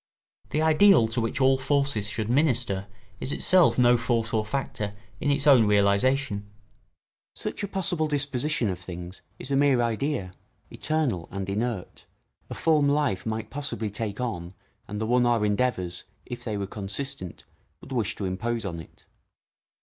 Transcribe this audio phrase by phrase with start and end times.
[0.49, 2.87] The ideal to which all forces should minister
[3.19, 6.49] is itself no force or factor in its own realisation.
[7.35, 10.33] Such a possible disposition of things is a mere idea,
[10.71, 12.07] eternal and inert,
[12.49, 14.55] a form life might possibly take on
[14.87, 17.43] and the one our endeavours, if they were consistent,
[17.79, 19.05] would wish to impose on it.